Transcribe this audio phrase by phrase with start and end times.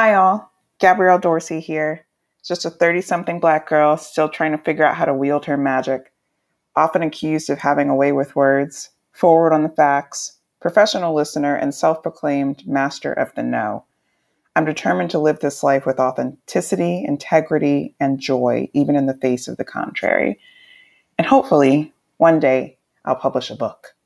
[0.00, 0.52] Hi, all.
[0.78, 2.06] Gabrielle Dorsey here.
[2.44, 5.56] Just a 30 something black girl still trying to figure out how to wield her
[5.56, 6.12] magic.
[6.76, 11.74] Often accused of having a way with words, forward on the facts, professional listener, and
[11.74, 13.86] self proclaimed master of the know.
[14.54, 19.48] I'm determined to live this life with authenticity, integrity, and joy, even in the face
[19.48, 20.38] of the contrary.
[21.18, 23.96] And hopefully, one day, I'll publish a book.